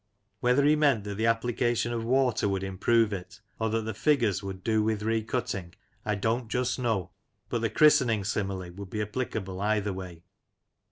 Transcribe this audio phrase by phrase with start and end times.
[0.39, 4.41] Whether he meant that the application of water would improve it, or that the figures
[4.41, 7.11] would do with rebutting, I don't just know,
[7.49, 10.23] but the christening simile would be applic able either way.